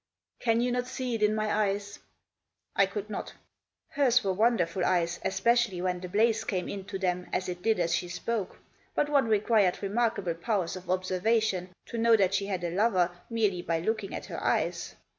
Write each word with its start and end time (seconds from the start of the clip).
""Can 0.43 0.61
you 0.61 0.71
not 0.71 0.87
see 0.87 1.13
it 1.13 1.21
in 1.21 1.35
my 1.35 1.45
eyes?" 1.67 1.99
Digitized 2.75 2.75
by 2.75 2.85
SUSIE. 2.85 2.89
129 2.89 2.89
I 2.89 2.91
could 2.91 3.09
not. 3.11 3.33
Hers 3.89 4.23
were 4.23 4.33
wonderful 4.33 4.83
eyes, 4.83 5.19
especially 5.23 5.79
when 5.79 5.99
the 5.99 6.09
blaze 6.09 6.43
came 6.43 6.67
into 6.67 6.97
them 6.97 7.29
as 7.31 7.47
it 7.47 7.61
did 7.61 7.79
as 7.79 7.95
she 7.95 8.09
spoke. 8.09 8.57
But 8.95 9.09
one 9.09 9.27
required 9.27 9.83
remarkable 9.83 10.33
powers 10.33 10.75
of 10.75 10.89
observation 10.89 11.69
to 11.85 11.99
know 11.99 12.17
that 12.17 12.33
she 12.33 12.47
had 12.47 12.63
a 12.63 12.71
lover 12.73 13.11
merely 13.29 13.61
by 13.61 13.77
looking 13.77 14.15
at 14.15 14.25
her 14.25 14.43
eyes. 14.43 14.95